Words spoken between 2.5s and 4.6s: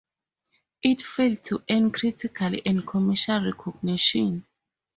and commercial recognition.